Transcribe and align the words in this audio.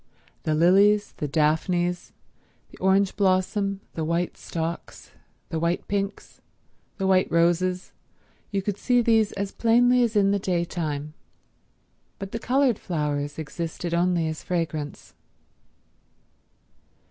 The 0.41 0.55
lilies, 0.55 1.13
the 1.17 1.27
daphnes, 1.27 2.11
the 2.71 2.79
orange 2.79 3.15
blossom, 3.15 3.81
the 3.93 4.03
white 4.03 4.35
stocks, 4.35 5.11
the 5.49 5.59
white 5.59 5.87
pinks, 5.87 6.41
the 6.97 7.05
white 7.05 7.31
roses—you 7.31 8.63
could 8.63 8.77
see 8.77 9.03
these 9.03 9.31
as 9.33 9.51
plainly 9.51 10.01
as 10.01 10.15
in 10.15 10.31
the 10.31 10.39
day 10.39 10.65
time; 10.65 11.13
but 12.17 12.31
the 12.31 12.39
coloured 12.39 12.79
flowers 12.79 13.37
existed 13.37 13.93
only 13.93 14.27
as 14.27 14.41
fragrance. 14.41 15.13